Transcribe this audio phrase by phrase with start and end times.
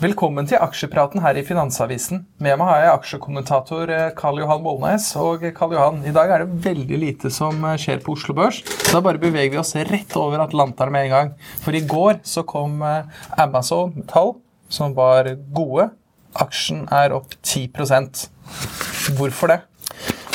[0.00, 2.22] Velkommen til aksjepraten her i Finansavisen.
[2.40, 5.10] Med meg har jeg aksjekommentator eh, Karl Johan Målnes.
[5.20, 8.32] Og eh, Karl Johan, i dag er det veldig lite som eh, skjer på Oslo
[8.38, 8.62] Børs.
[8.64, 11.34] Så da bare beveger vi oss rett over Atlanteren med en gang.
[11.60, 14.38] For i går så kom Amazon tall
[14.72, 15.90] som var gode.
[16.46, 18.24] Aksjen er opp 10%
[19.18, 19.60] Hvorfor det?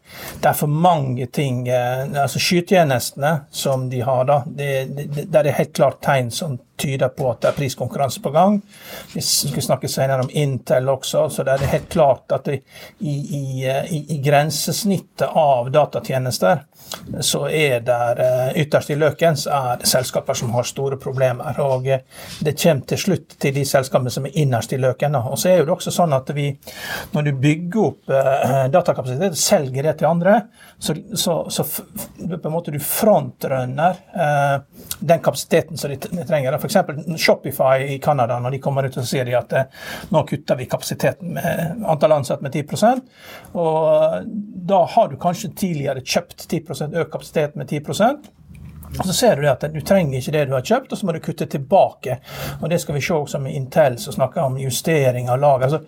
[0.40, 5.40] det er for mange ting eh, altså Skytjenestene som de har, da, det, det, det
[5.40, 8.56] er helt klart tegn som tyder på at det er priskonkurranse på gang.
[9.12, 12.60] Vi skal snakke senere om Intel også, så det er helt klart at det,
[12.98, 16.64] i, i, i, i, grensesnittet av datatjenester
[17.20, 21.60] så er det eh, ytterst i løken så er det selskaper som har store problemer.
[21.62, 22.02] og eh,
[22.40, 25.14] Det kommer til slutt til de selskapene som er innerst i løken.
[25.14, 26.50] Og så er det også sånn at vi,
[27.14, 28.12] når du bygger opp
[28.74, 30.36] datakapasitet, selger det til andre,
[30.78, 34.56] så, så, så på en måte du frontrunner eh,
[35.00, 36.58] den kapasiteten som de, de trenger.
[36.58, 36.78] F.eks.
[37.20, 39.82] Shopify i Canada, når de kommer ut og sier de at eh,
[40.14, 43.04] nå kutter vi kapasiteten med antall ansatte med 10%
[43.60, 44.30] og
[44.64, 47.80] Da har du kanskje tidligere kjøpt 10% økt kapasitet med 10
[49.02, 51.20] Så ser du at du trenger ikke det du har kjøpt, og så må du
[51.22, 52.18] kutte tilbake.
[52.60, 55.64] Og Det skal vi se også med Intel, som snakker om justering av lager.
[55.64, 55.80] Altså,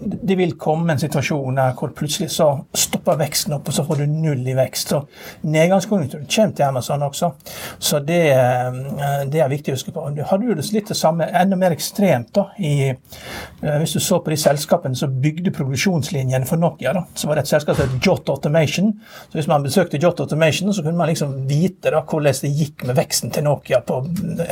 [0.00, 4.02] det vil komme en situasjon der hvor plutselig så stopper veksten opp, og så får
[4.02, 4.92] du null i vekst.
[4.92, 5.00] Så
[5.42, 7.30] Nedgangskonjunkturen kommer til Amazon også,
[7.78, 10.04] så det, eh, det, er viktig å huske på.
[10.16, 14.20] Du hadde jo litt det samme, enda mer ekstremt da, i, eh, hvis du så
[14.20, 16.92] på de selskapene som bygde produksjonslinjene for Nokia.
[16.92, 18.92] da, Så var det et selskap som het Jot Automation.
[19.30, 22.84] Så Hvis man besøkte Jot Automation, så kunne man liksom vite da hvordan det gikk
[22.88, 24.00] med veksten til Nokia på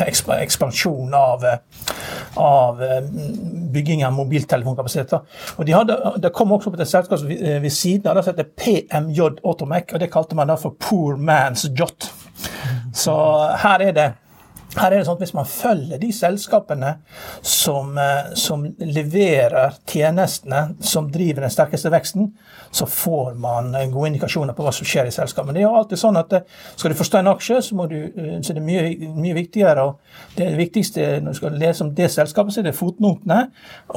[0.07, 1.45] ekspansjon av,
[2.41, 3.11] av eh,
[3.75, 5.17] bygging av mobiltelefonkapasitet.
[5.57, 8.53] Og de hadde, Det kom også opp et selskap ved siden av det som heter
[8.59, 12.11] PMJ Automac, og det kalte man da for Poor Man's Jot.
[12.95, 13.15] Så
[13.63, 14.09] her er det
[14.79, 16.95] her er det sånn at Hvis man følger de selskapene
[17.43, 22.33] som, eh, som, leverer tjenestene som driver den sterkeste veksten,
[22.71, 25.55] så får man gode indikasjoner på hva som skjer i selskapene.
[25.57, 26.47] Det er jo alltid sånn at eh,
[26.77, 29.85] Skal du forstå en aksje, så, du, eh, så er det mye, mye, viktigere.
[29.85, 33.41] og Det viktigste når du skal lese om det selskapet, så er det fotnotene.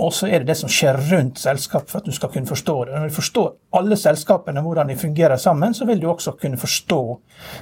[0.01, 2.77] Og så er det det som skjer rundt selskapet, for at du skal kunne forstå
[2.85, 2.95] det.
[2.95, 7.01] Når du forstår alle selskapene, hvordan de fungerer sammen, så vil du også kunne forstå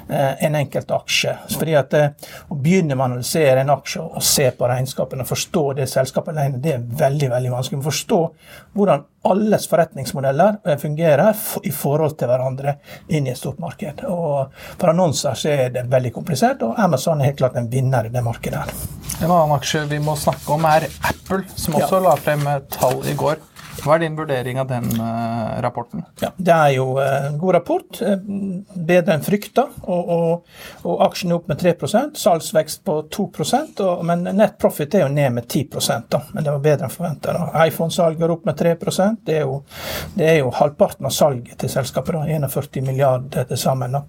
[0.09, 1.35] eh, en enkelt aksje.
[1.57, 1.97] Fordi at,
[2.49, 6.61] og begynner man analysere en aksje og se på regnskapene og forstå det selskapet alene,
[6.63, 7.81] det er veldig veldig vanskelig.
[7.81, 8.19] å forstå
[8.77, 12.77] hvordan alles forretningsmodeller eh, fungerer i forhold til hverandre
[13.09, 14.05] inn i et stort marked.
[14.07, 18.07] Og For annonser så er det veldig komplisert, og Amazon er helt klart en vinner
[18.07, 18.63] i det markedet.
[19.19, 22.03] En annen aksje vi må snakke om, er Apple, som også ja.
[22.07, 23.41] la frem tall i går.
[23.83, 26.03] Hva er din vurdering av den uh, rapporten?
[26.21, 28.01] Ja, Det er jo eh, en god rapport.
[28.01, 28.17] Eh,
[28.73, 29.65] bedre enn frykta.
[29.87, 31.73] Og, og, og aksjen er opp med 3
[32.19, 35.65] salgsvekst på 2% og, Men net profit er jo ned med 10
[36.09, 36.21] da.
[36.33, 37.35] Men det var bedre enn forventa.
[37.65, 39.61] iPhone-salget er opp med 3% det er, jo,
[40.15, 42.15] det er jo halvparten av salget til selskapet.
[42.15, 43.97] da, 41 milliarder til sammen.
[43.97, 44.03] da.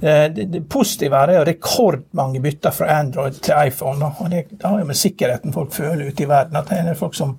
[0.00, 4.00] Det, det positive er jo rekordmange bytter fra Android til iPhone.
[4.00, 6.56] da, og Det, det har jo med sikkerheten folk føler ute i verden.
[6.56, 7.38] at det er folk som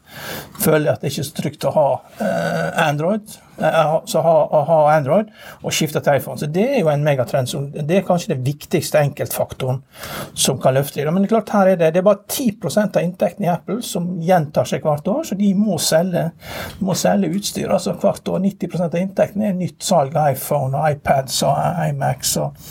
[0.60, 1.90] føler at det ikke er så trygt å ha
[2.24, 5.30] eh, Android Eh, så ha, ha, Android
[5.64, 6.38] og skifte til iPhone.
[6.40, 7.48] Så Det er jo en megatrend.
[7.48, 9.82] Som, det er kanskje den viktigste enkeltfaktoren
[10.34, 11.14] som kan løfte det.
[11.14, 13.80] Men det er klart her er det, det er bare 10% av inntektene i Apple
[13.86, 16.26] som gjentar seg hvert år, så de må selge,
[16.84, 18.44] må selge utstyr altså hvert år.
[18.44, 22.36] 90% av inntektene er nytt salg av iPhone og iPads og iMacs.
[22.44, 22.68] Og,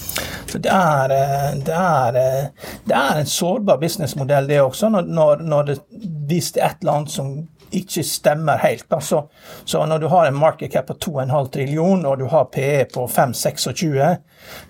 [0.50, 5.40] så det er, eh, det, er, eh, det er en sårbar businessmodell, det også, når,
[5.40, 5.80] når det,
[6.28, 7.32] hvis det er et eller annet som
[7.80, 8.86] ikke stemmer helt.
[8.92, 9.24] Altså,
[9.64, 13.06] så når du har en market cap på 2,5 trillion, og du har PE på
[13.10, 13.98] 5-26,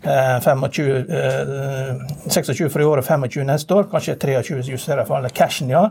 [0.02, 5.18] eh, 25, eh, 26 for i år og 25 neste år, kanskje 23 justerer for
[5.18, 5.88] alle cashen ja,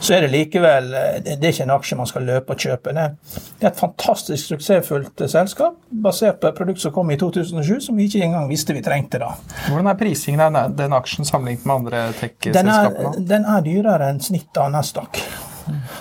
[0.00, 2.94] så er det likevel eh, det er ikke en aksje man skal løpe og kjøpe.
[2.94, 3.06] Det,
[3.60, 8.08] er et fantastisk suksessfullt selskap, basert på et produkt som kom i 2007, som vi
[8.08, 9.32] ikke engang visste vi trengte da.
[9.68, 13.16] Hvordan er prisingen av den aksjen sammenlignet med andre tech-selskaper?
[13.16, 15.20] Den, den, er dyrere enn snittet av Nasdaq.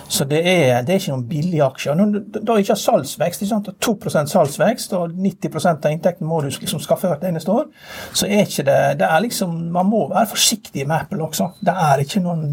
[0.07, 1.97] Så det er, det er, ikke noen billige aksjer.
[1.97, 6.49] Når du da ikke har salgsvekst, ikke 2% salgsvekst, og 90% av inntekten må du
[6.51, 7.69] liksom skaffe hvert eneste år,
[8.13, 11.49] så er ikke det det er liksom, Man må være forsiktig med Apple også.
[11.59, 12.45] Det er ikke noen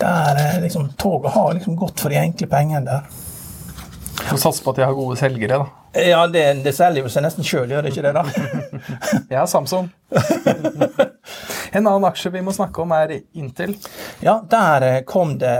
[0.00, 3.24] det er eh, liksom, Toget har liksom gått for de enkle pengene der.
[4.30, 5.66] Du satser på at de har gode selgere, da.
[5.96, 8.24] Ja, det, det selger jo seg nesten sjøl, gjør det ikke det, da?
[9.36, 9.90] ja, Samsung.
[11.72, 13.74] En annen aksje vi må snakke om, er Intel.
[14.20, 15.54] Ja, der eh, kom det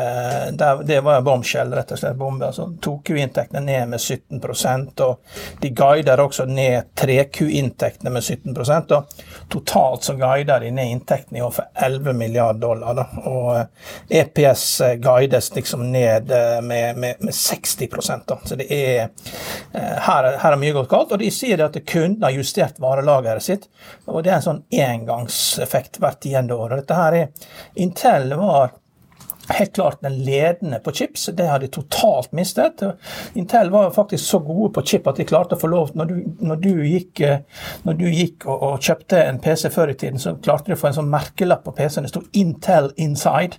[0.53, 2.17] der, Det var bombskjell, rett og slett.
[2.17, 5.21] bombe, altså tok jo inntektene ned med 17% og
[5.61, 8.57] de guider også ned 3Q-inntektene med 17
[8.97, 9.07] og
[9.49, 12.95] Totalt så guider de ned inntektene i år for 11 milliarder dollar.
[12.95, 13.07] Da.
[13.25, 16.33] Og EPS eh, e eh, guides liksom ned
[16.63, 17.89] med, med, med 60
[18.27, 18.39] da.
[18.45, 19.09] Så det er
[19.73, 21.13] her, her er mye gått galt.
[21.13, 23.69] Og de sier at kunden har justert varelageret sitt,
[24.07, 26.71] og det er en sånn engangseffekt hvert tiende år.
[26.71, 28.75] Og dette her er, Intel var
[29.49, 31.27] helt klart den ledende på chips.
[31.27, 32.83] Det har de totalt mistet.
[33.35, 36.15] Intel var faktisk så gode på chip at de klarte å få lov Når du,
[36.41, 37.39] når du gikk, eh,
[37.83, 40.81] når du gikk og, og, kjøpte en PC før i tiden, så klarte de å
[40.81, 42.07] få en sånn merkelapp på PC-en.
[42.07, 43.59] Det sto 'Intel Inside'.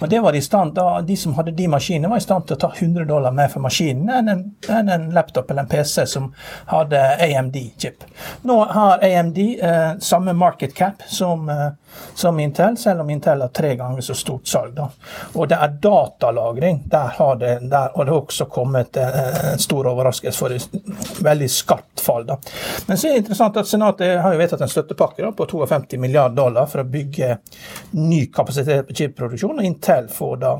[0.00, 2.56] Og det var De stand, da, de som hadde de maskinene, var i stand til
[2.56, 6.06] å ta 100 dollar mer for maskinen enn en, enn en laptop eller en PC
[6.06, 6.32] som
[6.66, 8.04] hadde AMD-chip.
[8.42, 11.70] Nå har AMD eh, samme market cap som eh,
[12.14, 14.74] som Intel, selv om Intel har tre ganger så stort salg.
[14.74, 14.88] Da.
[15.32, 16.82] Og det er datalagring.
[16.90, 21.50] Der har det, der og det også kommet eh, en stor overraskelse for et veldig
[21.50, 22.26] skarpt fall.
[22.26, 22.36] Da.
[22.86, 25.98] Men så er det interessant at Senatet har jo vedtatt en støttepakke da, på 52
[26.00, 27.36] milliarder dollar for å bygge
[27.98, 30.54] ny kapasitet på chipproduksjon, og Intel får da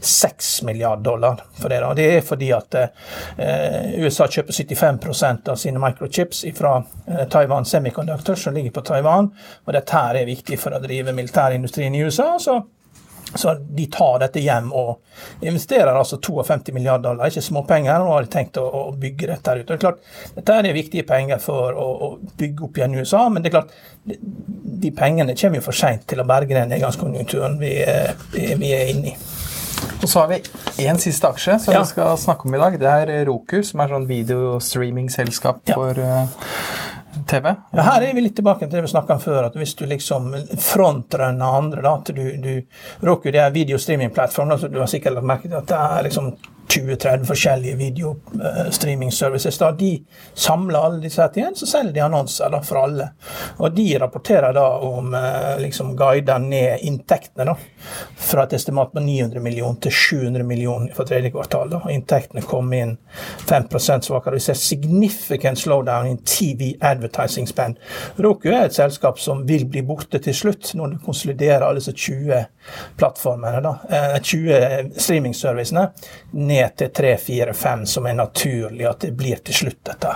[0.00, 1.80] 6 milliarder dollar for det.
[1.84, 1.94] Da.
[1.98, 6.76] Det er fordi at eh, USA kjøper 75% av sine microchips fra
[7.06, 9.32] eh, Taiwan Semiconductor, som ligger på Taiwan,
[9.64, 12.34] og dette her er viktig for å drive militærindustrien i USA.
[12.40, 12.60] så
[13.34, 17.30] så de tar dette hjem og investerer altså 52 milliarder dollar.
[17.30, 18.02] Ikke småpenger.
[18.02, 19.66] Nå har tenkt å, å bygge dette her ut.
[19.68, 20.02] Det er klart,
[20.36, 23.76] Dette er viktige penger for å, å, bygge opp igjen USA, men det er klart,
[24.82, 27.76] de pengene kommer jo for seint til å berge den nedgangskonjunkturen vi,
[28.34, 29.16] vi, vi er inne i.
[30.02, 31.82] Og så har vi én siste aksje som ja.
[31.82, 32.78] vi skal snakke om i dag.
[32.80, 35.76] Det er Roku, som er sånn videostreamingselskap ja.
[35.78, 36.48] for uh,
[37.28, 37.54] TV?
[37.70, 39.48] Ja, her er vi litt tilbake til det vi snakka om før.
[39.48, 44.80] at Hvis du liksom frontrunner andre da, at du, du Roku det videostreaming-plattformen, så du
[44.80, 46.32] har sikkert merket at det er liksom
[46.72, 49.58] 20-30 forskjellige videostreaming-services.
[49.78, 53.08] De samler alle disse tingene, så selger de annonser da, for alle.
[53.58, 57.56] Og de rapporterer da om eh, liksom guider ned inntektene da,
[58.16, 61.70] fra et estimat på 900 millioner til 700 millioner for tredje kvartal.
[61.74, 61.82] Da.
[61.92, 62.96] Inntektene kom inn
[63.48, 63.68] 5
[64.02, 64.38] svakere.
[64.38, 67.76] Vi ser significant slowdown in TV advertising spend.
[68.16, 71.92] Roku er et selskap som vil bli borte til slutt, når du konsoliderer alle disse
[71.92, 72.46] 20
[72.96, 73.72] plattformene, da,
[74.22, 75.88] 20 eh, streamingservicene,
[76.30, 80.14] ned til 3-4-5, som er naturlig at det blir til slutt, dette.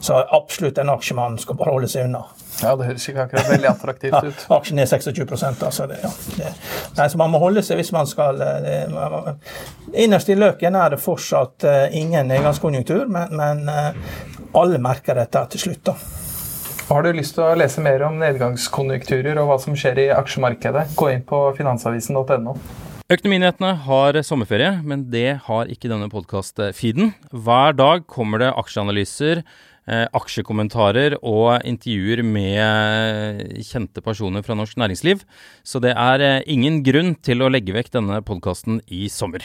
[0.00, 2.24] Så absolutt en aksje man skal bare holde seg unna.
[2.62, 4.40] Ja, det høres ikke akkurat veldig attraktivt Ja, ut.
[4.56, 6.48] aksjen er 26 altså det, ja, det.
[6.96, 9.36] Nei, så Man må holde seg hvis man skal eh, det,
[10.02, 13.70] Innerst i løken er det fortsatt eh, ingen nedgangskonjunktur, men, men
[14.58, 15.84] alle merker dette til slutt.
[15.92, 15.94] da.
[16.88, 20.86] Har du lyst til å lese mer om nedgangskonjunkturer og hva som skjer i aksjemarkedet,
[20.96, 22.54] gå inn på finansavisen.no.
[23.12, 27.12] Økonominyhetene har sommerferie, men det har ikke denne podkast-feeden.
[27.28, 29.42] Hver dag kommer det aksjeanalyser,
[29.84, 35.28] eh, aksjekommentarer og intervjuer med kjente personer fra norsk næringsliv,
[35.60, 39.44] så det er eh, ingen grunn til å legge vekk denne podkasten i sommer.